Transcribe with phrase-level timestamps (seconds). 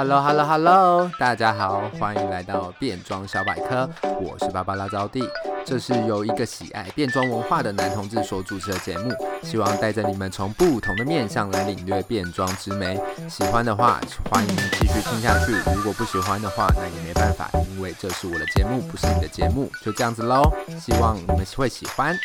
[0.00, 3.86] Hello Hello Hello，大家好，欢迎来到变装小百科，
[4.18, 5.22] 我是芭芭拉招弟，
[5.62, 12.98] 这是由一个喜爱变装文化的男同志所主持的节目，希望带着你们从不同的面向来领略变装之美。
[13.28, 14.00] 喜欢的话，
[14.30, 20.50] 欢迎继续听下去；如果不喜欢的话，那也没办法，因为这是我的节目，不是你的节目，就这样子喽。
[20.80, 22.18] 希望你们会喜欢。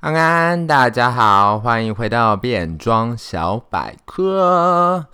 [0.00, 5.04] 安安，大家好，欢迎回到变装小百科。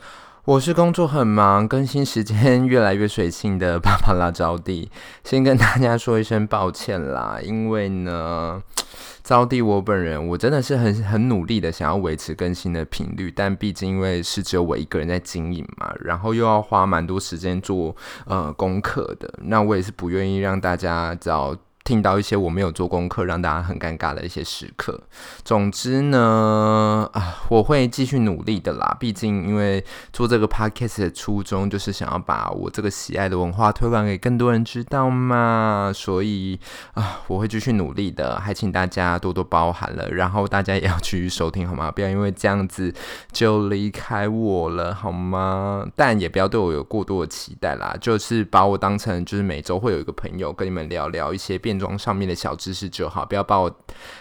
[0.45, 4.91] 我是工作很忙，更新时间越来越随性的芭芭拉招弟，
[5.25, 7.39] 先跟大家说一声抱歉啦。
[7.43, 8.61] 因为呢，
[9.25, 21.57] 招弟我本人，我真的是很很努力的想要维持更新的频率，但毕竟因为是只有我一个人在经营嘛，然后又要花蛮多时间做呃功课的，那我也是不愿意让大家找。
[21.85, 24.99] 听到一些我没有做功课，让大家很尴尬的一些时刻。
[25.45, 28.97] 总之呢，啊，我会继续努力的啦。
[28.99, 35.93] 毕竟，因为做这个 podcast 的初衷就是想要把我这个喜爱的文化推广给更多人知道嘛。
[35.95, 36.59] 所以
[36.95, 40.09] 啊，我会继续努力的，还请大家多多包涵了。
[40.11, 41.91] 然后大家也要继续收听好吗？
[41.91, 42.91] 不要因为这样子
[43.31, 45.87] 就离开我了好吗？
[45.95, 47.95] 但也不要对我有过多的期待啦。
[48.01, 51.74] 就是把我当成就是每周会有一个朋友跟你们聊聊一些变。
[51.75, 53.75] 变装上面的小知识就好，不要把我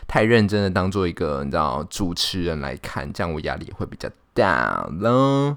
[0.07, 5.55] 太认真的当做一个你知道主持人来看，这样我压力会比较大喽。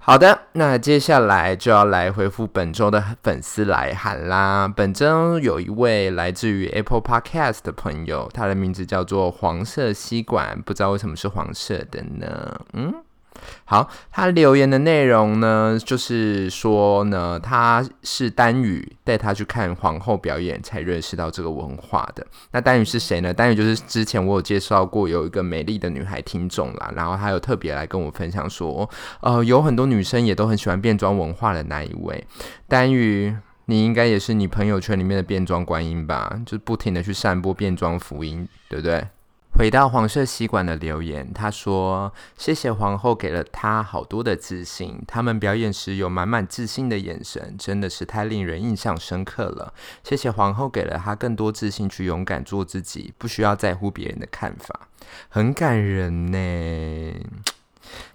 [0.00, 4.66] 好的，那接下来就要来回复本周的粉丝来函啦。
[4.66, 12.60] 本周有一位来自于 Apple Podcast 的朋友，他的名字叫做黄色吸管，不知道为什么是黄色的呢？
[12.72, 12.92] 嗯。
[13.64, 22.26] 好，他留言的内容呢，就是说呢，他是丹羽带他去看皇后表演，才认识到这个文化的。
[22.50, 23.32] 那丹羽是谁呢？
[23.32, 28.88] 丹羽就是之前我有介绍过，有一个美丽的女孩听众啦，然后她有特别来跟我分享说，
[29.20, 32.24] 呃，有很多女生也都很喜欢变装文化的那一位
[32.68, 33.34] 丹羽，
[33.66, 36.38] 你应该也是你朋友圈里面的变装观音吧？
[36.44, 39.06] 就是不停的去散播变装福音，对不对？
[39.54, 49.72] 回到黄色吸管的留言，他说：“谢谢皇后给了他好多的自信，他们表演时有满满自信的眼神，真的是太令人印象深刻了。
[50.02, 54.88] 谢谢皇后给了他更多自信去勇敢做自己，不需要在乎别人的看法，
[55.28, 57.14] 很感人呢。”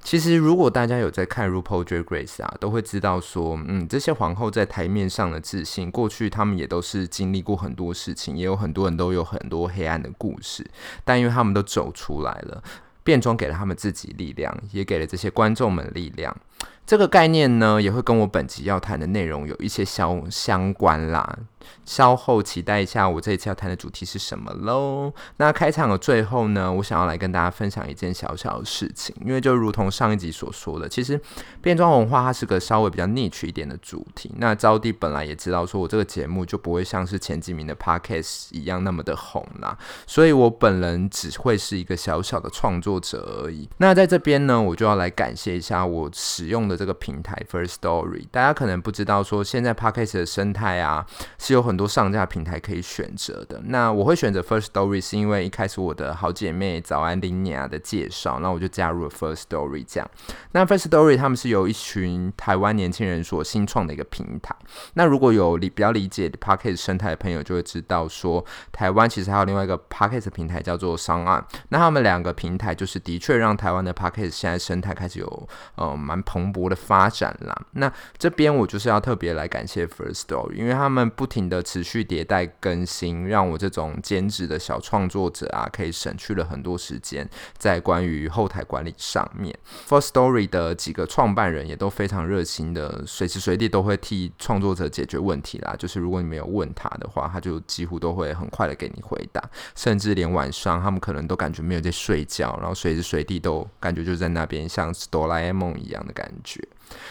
[0.02, 10.66] 其实，如果大家有在看《RuPaul Drag Race》啊，都会知道说，嗯，这些皇后在台面上的自信，过去他们也都是经历过很多事情，也有很多人都有很多黑暗的故事，
[11.04, 12.64] 但因为他们都走出来了，
[13.04, 16.36] 变装给了他们自己力量，也给了这些观众们力量。
[16.86, 21.38] 这个概念呢，也会跟我本集要谈的内容有一些相相关啦。
[21.84, 25.12] 稍后期待一下，我这一次要谈的主题是什么喽？
[25.36, 31.20] 那开场的最后呢，我想要来跟大家分享一件小小的事情，因为就如同上一集所说的，其实
[31.62, 34.32] 变装文化它是个稍微比较 niche 一点的主题。
[34.38, 43.68] 那招弟本来也知道，说我这个节目就不会像是前几名的 podcast 一样那么的红啦，所以我本人只会是一个小小的创作者而已。
[43.80, 48.28] 那在这边呢，我就要来感谢一下我使用的这个平台 First Story。
[48.32, 51.06] 大家可能不知道，说现在 podcast 的生态啊
[51.38, 53.62] 是有很多上架平台可以选择的。
[53.66, 59.86] 那我会选择 First Story，是因为一开始我的好姐妹早安林尼亚的介绍，那我就加入了 First Story。
[59.88, 60.10] 这样，
[60.54, 64.56] 那 First Story 他们是由一群台湾年轻人所新创的一个平台。
[64.94, 71.46] 那如果有理比较理解 Podcast 生态的朋友，就会知道说，台湾其实还有另外一个 Podcast 平台叫做商案。
[71.70, 77.66] 那他们两个平台就是的确让台湾的 Podcast 现在生态开始有呃蛮蓬勃的发展啦。
[77.72, 87.28] 那这边我就是要特别来感谢 First Story，因为他们不停的持续迭代更新，让我这种兼职的小创作者啊，可以省去了很多时间
[87.58, 89.58] 在关于后台管理上面。
[89.88, 95.76] First Story 的几个创办人也都非常热心的，随时随地都会替创作者解决问题啦。
[95.78, 99.42] 就是如果你没有问他的话，他就几乎都会很快的给你回答，
[99.76, 106.62] 甚至连晚上他们可能都感觉没有在睡觉，然后随时随地都感觉就在那边，像哆啦 A 梦一样的感感觉。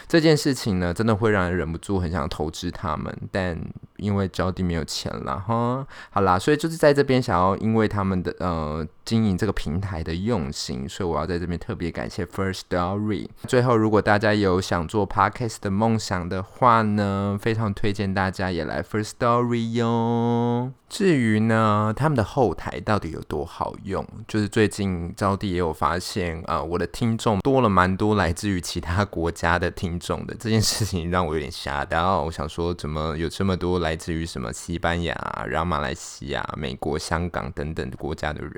[0.08, 3.58] 这件事情呢，真的会让人忍不住很想投资他们，但
[3.96, 13.28] 因为招弟没有钱了哈，好啦，所以就是在这边想要因为他们的呃经营这个平台的用心，所以我要在这边特别感谢 First Story。
[13.46, 20.73] 最后，如果大家有想做 Podcast 的梦想的话呢，非常推荐大家也来 First Story 哟。
[20.88, 29.66] 至于呢，他们的后台到底有多好用，就是最近招弟也有发现啊、呃，我的听众多了蛮多来自于其他国家的。
[29.71, 32.23] 听众的这件事情，让我有点吓到。
[32.23, 35.15] 我想说，怎么有这么多来自于什么西班牙、
[35.49, 38.53] 然后马来西亚、美国、香港等等国家的人？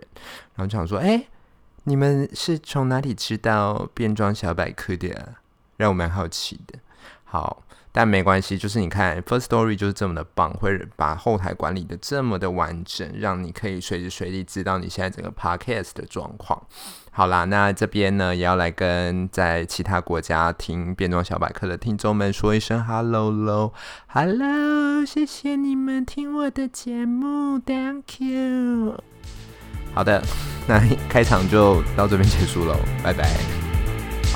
[0.54, 1.26] 然后就想说，哎，
[1.84, 5.34] 你们是从哪里知道变装小百科的？
[5.76, 6.78] 让我蛮好奇的。
[7.24, 7.62] 好。
[7.98, 16.62] 但没关系，就是你看，First Story 就是这么的棒，会把后台管理的这么的完整，让你可以随时随地知道你现在整个 Podcast 的状况。
[17.10, 23.72] 好啦，那这边呢也要来跟在其他国家听变装小百科的听众们说一声 Hello 喽
[24.06, 29.02] ，Hello，谢谢你们听我的节目，Thank you。
[29.92, 30.22] 好的，
[30.68, 33.24] 那开场就到这边结束喽，拜拜。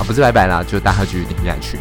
[0.00, 1.78] 啊，不是拜拜啦，就大家继续听下去。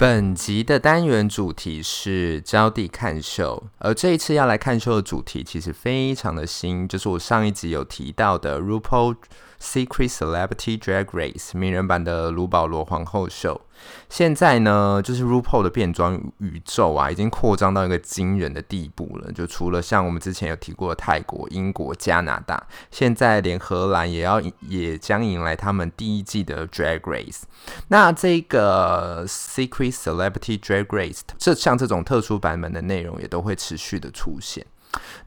[0.00, 9.16] 本集的单元主题是招娣看秀，而这一次要来看秀的主题其实非常的新，就是我上一集有提到的 RuPaul
[9.60, 13.60] Secret Celebrity Drag Race 名人版的卢保罗皇后秀。
[14.08, 19.30] 现在呢，就是 RuPaul 的变装宇宙啊，已经扩张到一个惊人的地步了。
[19.32, 27.42] 就除了像我们之前有提过的泰国、英国、加拿大，现在连荷兰也要也将迎来他们第一季的 Drag Race。
[27.88, 34.66] 那这个 Secret Celebrity Drag Race，这像这种特殊版本的内容，也都会持续的出现。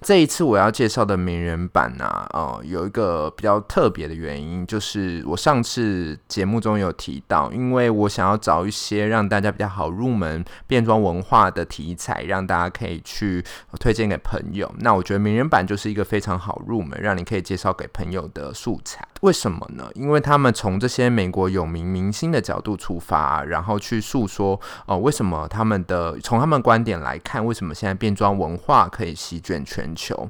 [0.02, 13.44] 这一次我要介绍的名人版啊，呃，有一个比较特别的原因，就是我上次节目中有提到，因为我想要找一些让大家比较好入门变装文化的题材，让大家可以去
[13.80, 14.70] 推荐给朋友。
[14.80, 19.08] 那我觉得名人版就是一个非常好入门，让你可以介绍给朋友的素材。
[19.22, 19.90] 为什么呢？
[19.94, 30.30] 因为他们从这些美国有名明星的角度出发，然后去诉说，哦、为什么他们的从他们观点来看，为什么现在变装文化可以席卷全球？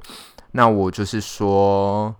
[0.50, 2.14] 那我就是说，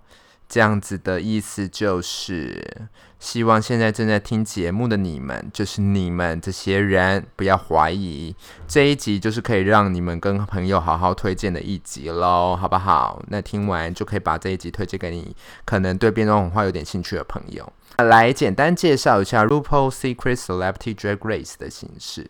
[0.48, 8.34] 这样子的意思就是，希望现在正在听节目的你们，就是你们这些人，不要怀疑，
[8.68, 13.22] 这一集就是可以让你们跟朋友好好推荐的一集喽，好不好？
[13.28, 15.34] 那听完就可以把这一集推荐给你
[15.64, 17.72] 可能对变装文化有点兴趣的朋友。
[17.98, 22.28] 来简单介绍一下 RuPaul Secret Celebrity Drag Race 的形式。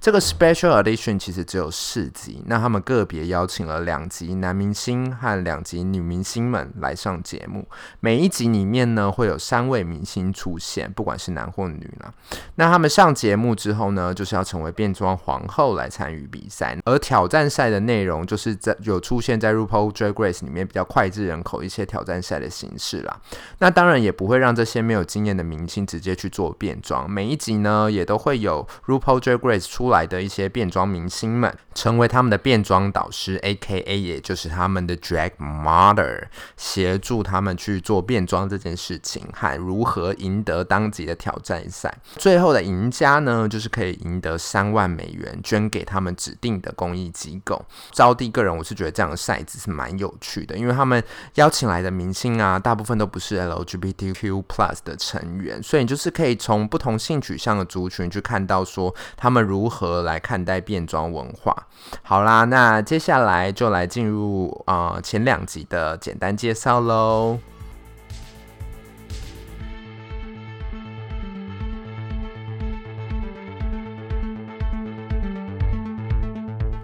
[0.00, 7.66] 这个 Special Edition 其实只有四集，那他们个别邀请了两集男明星和两集女明星们来上节目。
[8.00, 12.12] 每一集里面呢，会有三位明星出现，不管是男或女啦。
[12.56, 16.76] 那他们上节目之后呢，就是要成为变装皇后来参与比赛。
[16.84, 23.18] 而挑战赛的内容，就是在有出现在 RuPaul Drag Race 里面比较脍炙人口一些挑战赛的形式啦。
[23.58, 27.08] 那当然也不会让这些没有经验的明星直接去做变装。
[27.10, 36.24] 每一集呢，也都会有 RuPaul Drag Race 出来的一些变装明星们，成为他们的变装导师，AKA 也就是他们的 Drag Mother，
[36.56, 41.96] 协助他们去做变装这件事情，和如何赢得当集的挑战赛。
[42.16, 47.64] 最后的赢家呢，就是可以赢得三万美元，捐给他们指定的公益机构。
[47.92, 51.02] 招娣个人，我是觉得这样的赛制是蛮有趣的，因为他们
[51.34, 61.56] 邀请来的明星啊，大部分都不是 LGBTQ Plus 的成员，所以你就是可以从不同性取向的族群去看到说他们如何来看待变装文化。
[62.02, 67.38] 好啦，那接下来就来进入啊、前两集的简单介绍喽。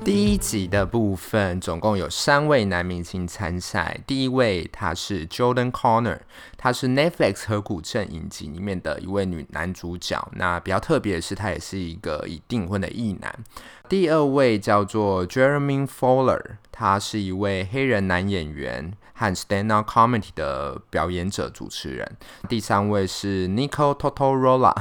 [0.03, 4.01] 第一集的部分总共有三位男明星参赛。
[4.07, 6.19] 第一位他是 Jordan Connor，
[6.57, 10.27] 他是 Netflix 河谷镇影集里面的一位女男主角。
[10.37, 13.33] 那比较特别的是，他也是一个已订婚的异男。
[13.89, 16.41] 第二位叫做 Jeremy Fowler，
[16.73, 22.17] 他是一位黑人男演员和 Stand Up Comedy 的表演者、主持人。
[22.49, 24.75] 第三位是 Nico Totorola，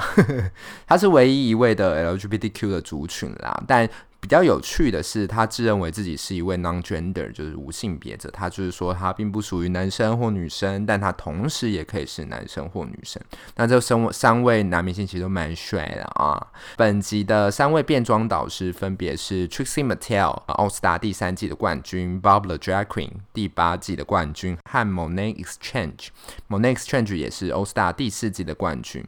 [0.88, 3.88] 他是唯一一位的 LGBTQ 的族群啦，但。
[4.22, 8.30] 比较有趣的是，他自认为自己是一位 non-gender，就是无性别者。
[8.32, 13.22] 他就是说，他并不属于男生或女生，但他同时也可以是男生或女生。
[13.56, 16.52] 那这三三位男明星其实都蛮帅的啊。
[16.76, 26.08] 本集的三位变装导师分别是 Trixie Mattel，奥斯达第三季的冠军；Bob the Drag Queen，第八季的冠军；和 Monét X Change。
[26.50, 29.04] Monét X Change 也是奥斯达第四季的冠军。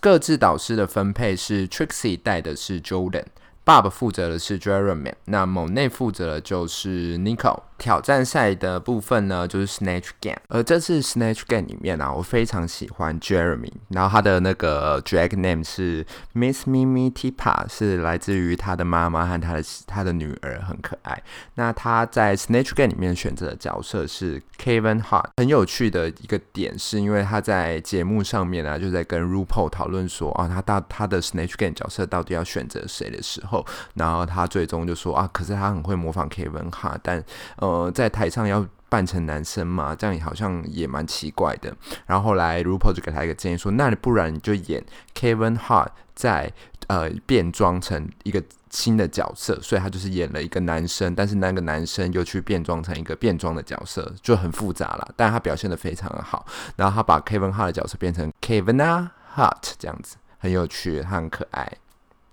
[0.00, 3.24] 各自导师的分配是 Trixie 带的是 Jordan。
[3.64, 10.38] Bob 负责的是 Jeremy，那 Monet 负责的就是 Nico 挑战赛的部分呢，就是 Snatch Game。
[10.46, 21.20] 而这次 Snatch Game 里面啊，我非常喜欢 Jeremy，然后他的那个 Drag Name 是 Miss Mimi Tipa，是来自于他的妈妈和他的他的女儿，很可爱。
[21.56, 25.30] 那他在 Snatch Game 里面选择的角色是 Kevin Hart。
[25.38, 37.20] 很有趣的一个点是，因为他在节目上面啊，就在跟 RuPaul 讨论说啊，他到他的 Snatch Game 角色到底要选择谁的时候，然后他最终就说啊，可是他很会模仿 Kevin Hart，但
[37.56, 37.71] 呃。
[37.72, 41.74] 呃，在台上要扮成男生嘛，这样好像也蛮奇怪的。
[42.06, 46.52] 然后后来 RuPaul 就给他一个建议说，那你不然你就演 Kevin Hart 在
[46.88, 55.08] 呃变装成一个新的角色，所以他就是演了一个男生，但是那个男生又去变装成一个变装的角色，就很复杂了。
[55.16, 56.44] 但他表现的非常的好，
[56.76, 61.72] 然后他把 Kevin Hart 的角色变成 Kevin Hart 这样子，很有趣，他很可爱。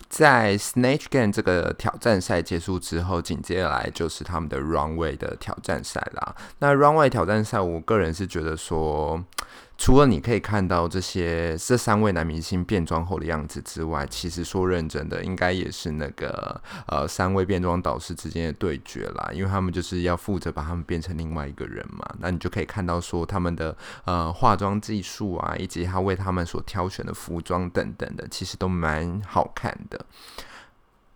[0.09, 6.35] 在 Snatch Game 这个挑战赛结束之后，紧接着来就是他们的 Runway 的挑战赛啦。
[6.57, 9.23] 那 Runway 挑战赛，我个人是觉得说。
[9.77, 22.05] 除了你可以看到这些这三位男明星变装后的样子之外，其实说认真的，应该也是那个呃三位变装导师之间的对决啦，因为他们就是要负责把他们变成另外一个人嘛。
[22.19, 30.05] 那你就可以看到说他们的呃化妆技术啊，以及他为他们所挑选的服装等等的，其实都蛮好看的。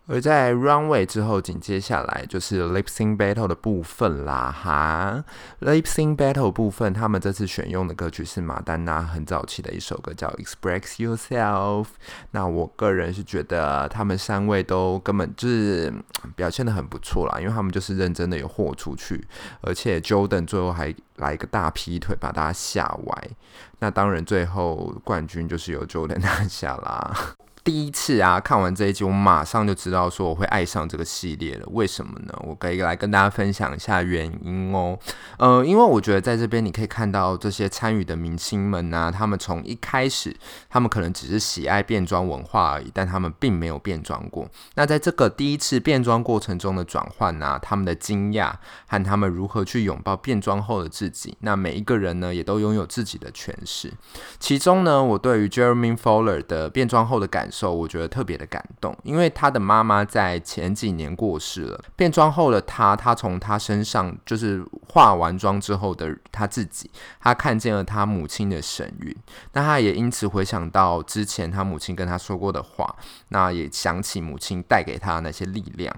[0.06, 5.24] 而在 Runway 之后，紧接下来就是 Lip Sync Battle 的部分啦，哈
[5.60, 11.86] ！Lip Sync Battle 部分，他们这次选用的歌曲是马丹娜很早期的一首歌，叫 Express Yourself。
[12.32, 15.90] 那我个人是觉得他们三位都根本就是
[16.36, 19.26] 表现得很不错啦，因为他们就是认真的有豁出去，
[19.62, 23.30] 而且 Jordan 最后还来一个大劈腿，把大家吓歪。
[23.78, 27.34] 那当然，最后冠军就是由 Jordan 拿下啦。
[27.64, 31.66] 第一次啊，看完这一集，我马上就知道说我会爱上这个系列了。
[31.70, 32.34] 为什么呢？
[32.42, 34.98] 我可以来跟大家分享一下原因哦。
[35.38, 40.36] 呃，因为我觉得在这边你可以看到这些参与的明星们呐、啊，他们从一开始，
[40.68, 44.46] 他们可能只是喜爱变装文化而已，但他们并没有变装过。
[44.74, 48.52] 那在这个第一次变装过程中的转换呐，他们的惊讶
[48.86, 53.90] 和他们如何去拥抱变装后的自己，那每一个人呢，也都拥有自己的诠释。
[54.38, 61.84] 其中呢，我对于 Jeremy Fowler 的变装后的感时候我觉得特别的感动，因为他的妈妈在前几年过世了。
[61.94, 69.16] 变装后的他，他从他身上就是化完妆之后的他自己，他看见了他母亲的神韵。
[69.52, 72.96] 那他也因此回想到之前他母亲跟他说过的话，
[73.28, 75.94] 那也想起母亲带给他的那些力量。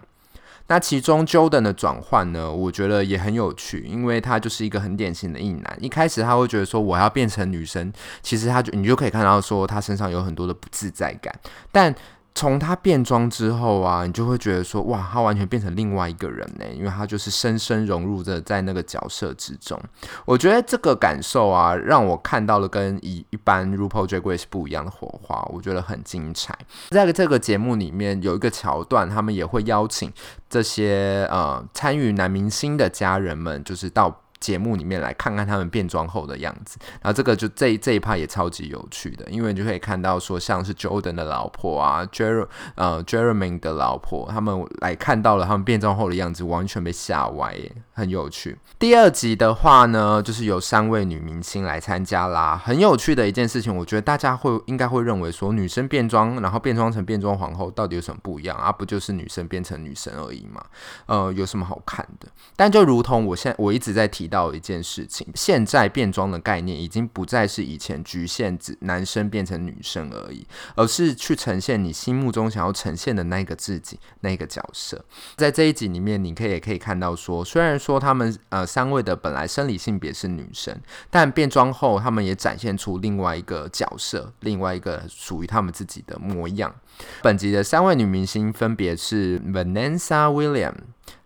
[0.69, 5.79] 那其中 Jordan 的转换呢，我觉得也很有趣，因为他就是一个很典型的异男。
[5.81, 7.93] 一开始他会觉得说我要变成女生，
[8.23, 11.35] 其实他就你就可以看到说他身上有很多的不自在感，
[11.71, 11.95] 但。
[12.37, 19.81] 从他变装之后啊，你就会觉得说，哇，他完全变成另外一个人呢，因为他就是深深融入着在那个角色之中。
[20.27, 26.55] 我觉得这个感受啊，让我看到了跟一一般 RuPaul Drag Race 不一样的火花，我觉得很精彩。
[26.91, 30.13] 在这个节目里面有一个桥段，他们也会邀请
[30.51, 34.21] 这些呃参与男明星的家人们，就是到。
[34.41, 47.55] 节目里面来看看他们变装后的样子，然后这个就这这一趴也超级有趣的，因为你就可以看到说，像是 Jordan 的老婆啊，Jerr 呃 Jeremy 的老婆，他们来看到了他们变装后的样子，完全被吓歪，
[47.93, 48.59] 很有趣。
[48.79, 58.71] 第二集的话呢，就是有三位女明星来参加啦，很有趣的一件事情，我觉得大家会应该会认为说，女生变装，然后变装成变装皇后，到底有什么不一样啊？
[58.71, 60.63] 不就是女生变成女生而已嘛？
[61.07, 62.29] 呃，有什么好看的？
[62.55, 64.47] 但就如同我现在我一直在提到。
[64.57, 75.05] 一件事情，现在变装的概念已经不再是以前局限指男生变成女生而已，而是去呈现你心目中想要呈现的那个自己，那个角色。
[75.37, 80.75] 在这一集里面，你可以也可以看到说，虽然说他们呃三位的本来生理性别是女生，
[81.11, 86.75] 但变装后他们也展现出另外一个角色，另外一个属于他们自己的模样。
[87.23, 90.73] 本集的三位女明星分别是 Vanessa William、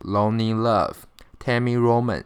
[0.00, 0.96] Loni Love、
[1.38, 2.24] Tami Roman。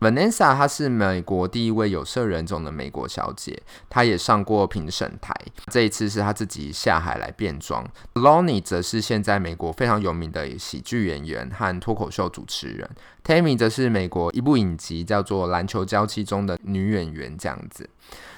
[0.00, 5.34] Vanessa 她是美国第一位有色人种的美国小姐，她也上过评审台。
[5.70, 7.84] 这一次是她自己下海来变装。
[8.14, 12.88] Loni 则是现在美国非常有名的喜剧演员和脱口秀主持人。
[13.24, 17.36] Tammy 则是美国一部影集叫做《篮球娇妻》中的女演员。
[17.36, 17.88] 这样子，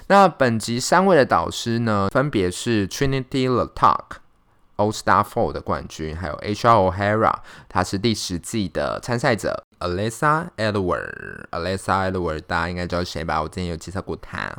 [0.07, 4.17] 那本集三位的导师呢，分别是 Trinity the Tuck。
[4.81, 7.35] All Star Four 的冠军，还有 HR O'Hara，
[7.69, 9.63] 他是第十季的参赛者。
[9.81, 13.41] Alyssa Edwards，Alyssa Edward 大家应该知道谁吧？
[13.41, 14.55] 我之前有介绍过他。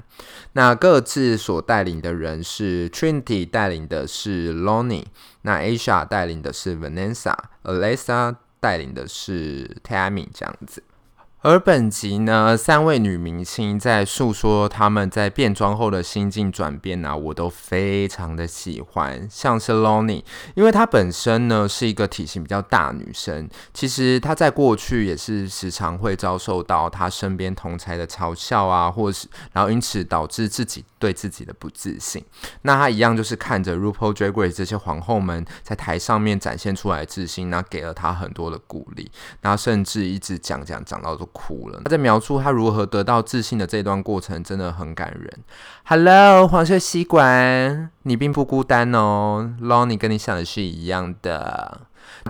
[0.54, 5.04] 那各自所带领的人是 Trinity 带领的是 Lonnie，
[5.42, 10.82] 那 Asia 带领的是 Vanessa，Alyssa 带领的是 Tammy，这样子。
[11.44, 19.26] 而本集呢，三位女明星在诉说她们在变装后的心境转变啊，我都非常的喜欢。
[19.28, 20.22] 像是 Loni，
[20.54, 32.25] 因为她本身呢是一个体型比较大女生，其实她在过去也是时常会遭受到她身边同侪的嘲笑啊，或是然后因此导致自己对自己的不自信。
[32.62, 41.80] 那她一样就是看着 RuPaul Drag Race 这些皇后们在台上面展现出来自信，那给了她很多的鼓励，然后甚至一直讲讲讲到哭了。
[41.84, 45.30] 他在描述他如何得到自信的这段过程，真的很感人。
[45.84, 51.80] Hello，黄色吸管，你并不孤单哦，Loni 跟你想的是一样的。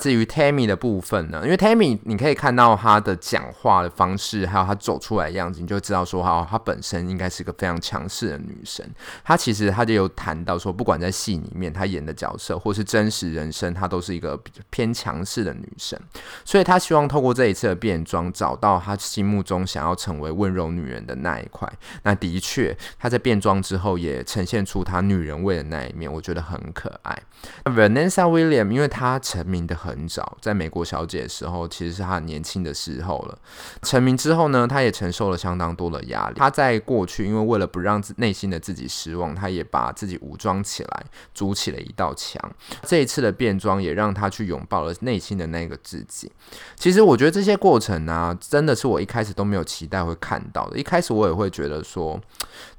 [0.00, 8.88] 至于 Tammy 的部分呢，因为 Tammy 你可以看到她的讲话的方式，还有她走出来的样子，你就知道说哈，她本身应该是个非常强势的女生。
[9.22, 15.98] 她其实她就有谈到说，不管在戏里面她演的角色，或是真实人生，她都是一个比较偏强势的女生。
[16.44, 21.70] 所以她希望透过这一次的变装，找到她心目中想要成为温柔女人的那一块。
[22.04, 27.22] 那的确，她在变装之后也呈现出她女人味的那一面，我觉得很可爱。
[27.64, 29.81] Vanessa William，因为她成名的。
[29.82, 33.36] 很早，在美国小姐的时候，其实是她年轻的时候了。
[33.82, 36.36] 成名之后呢，她也承受了相当多的压力。
[36.36, 42.40] 她在过去，因为为了不让自内心的自己失望，她也把自己武装起来，筑起了一道墙。
[42.84, 46.30] 这一次的变装也让她去拥抱了内心的那个自己。
[46.76, 50.78] 其实我觉得这些过程呢、真的是我一开始都没有期待会看到的。
[50.78, 52.20] 一开始我也会觉得说，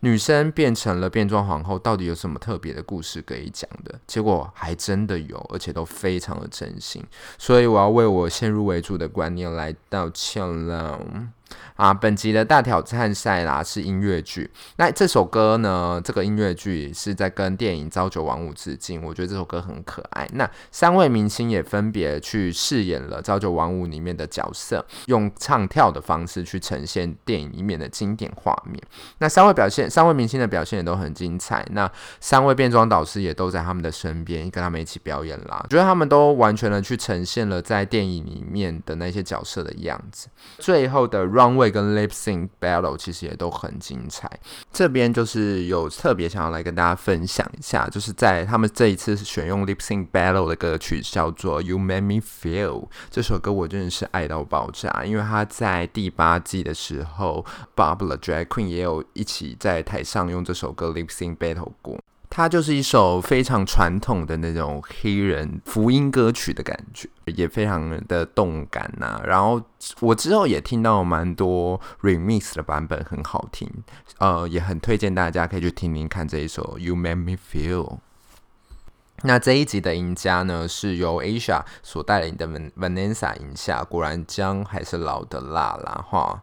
[0.03, 3.97] 女生变成了变装皇后，到底有什么特别的故事可以讲的？
[4.05, 7.01] 结果还真的有，而且都非常的真心。
[7.37, 10.99] 所以我要为我先入为主的观念来道歉了。
[11.75, 14.49] 啊，本集的大挑战赛啦是音乐剧。
[14.77, 16.01] 那这首歌呢？
[16.03, 19.03] 这个音乐剧是在跟电影《朝九晚五》致敬。
[19.03, 20.27] 我觉得这首歌很可爱。
[20.33, 28.81] 那三位明星也分别去饰演了《朝九晚五》里面的角色，用唱跳的方式去呈现电影里面的经典画面。
[29.17, 31.65] 那三位表现，三位明星的表现也都很精彩。
[31.71, 35.59] 那三位变装导师也都在他们的身边，跟他们一起表演啦。
[35.63, 40.27] 我觉得他们都完全的去呈现了在电影里面的那些角色的样子。
[40.59, 44.29] 最后的 Runway 跟 Lip Sync Battle 其实也都很精彩。
[44.71, 61.37] 这边就是有特别想要来跟大家分享一下，就是在他们这一次选用 Lip Sync Battle 的歌曲叫做 You Make Me Feel 这首歌，我真的是爱到爆炸，因为他在第八季的时候，Bob the Drag Queen 也有一起在台上用这首歌 Lip Sync
[61.37, 61.99] Battle 过。
[62.35, 69.61] 它就是一首非常传统的那种黑人福音歌曲的感觉，也非常的动感呐、然后
[69.99, 73.69] 我之后也听到蛮多 remix 的版本，很好听。
[74.17, 77.99] 呃，也很推荐大家可以去听听看这一首 You Make Me Feel。
[79.21, 83.83] 那这一集的赢家呢，是由 Asia 所带领的 Vanessa 赢下。
[83.83, 86.41] 果然姜还是老的辣啦，哈。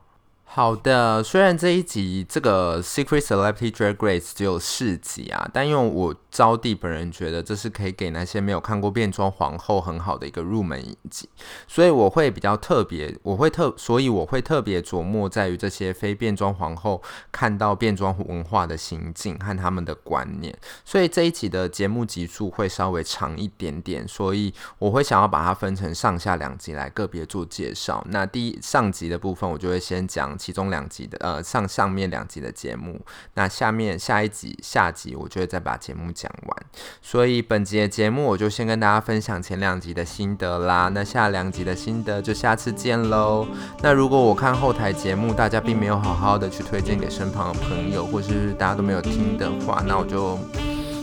[0.52, 11.28] 好的，虽然这一集这个 Secret Celebrity Drag Race 只有四集啊，但因为我招娣本人觉得这是可以给那些没有看过变装皇后很好的一个入门影集，
[11.68, 20.52] 所以我会比较特别，我会特，所以我会特别琢磨在于这些非变装皇后看到变装文化的心境和他们的观念，
[20.84, 28.04] 所以这一集的节目集数会稍微长一点点，所以我会想要把它分成上下两集来个别做介绍。
[28.10, 30.39] 那第一上集的部分，我就会先讲。
[30.40, 32.98] 其中两集的呃上上面两集的节目，
[33.34, 36.56] 那下面下一集下集我就会再把节目讲完，
[37.02, 43.46] 所以本集的节目我就先跟大家分享前两集的心得啦，那下两集的心得就下次见喽。
[43.82, 50.38] 那如果我看后台节目，大家并没有好好的去推荐给身旁的朋友，或是大家都没有听的话，那我就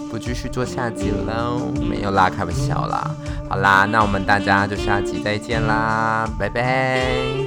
[0.10, 3.16] 不继续做下集喽，没有啦，开玩笑啦。
[3.50, 7.47] 好啦，那我们大家就下集再见啦，拜拜。